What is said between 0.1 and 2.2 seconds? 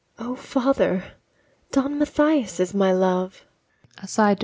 O father, Don